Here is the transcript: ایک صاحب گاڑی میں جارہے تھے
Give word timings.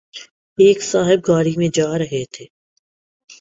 ایک 0.57 0.83
صاحب 0.83 1.19
گاڑی 1.27 1.53
میں 1.57 1.67
جارہے 1.73 2.23
تھے 2.33 2.45